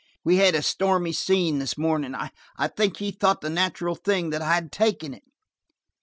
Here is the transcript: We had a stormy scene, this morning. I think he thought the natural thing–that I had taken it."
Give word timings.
We 0.25 0.37
had 0.37 0.55
a 0.55 0.63
stormy 0.63 1.11
scene, 1.11 1.59
this 1.59 1.77
morning. 1.77 2.15
I 2.15 2.67
think 2.69 2.97
he 2.97 3.11
thought 3.11 3.41
the 3.41 3.51
natural 3.51 3.93
thing–that 3.93 4.41
I 4.41 4.55
had 4.55 4.71
taken 4.71 5.13
it." 5.13 5.25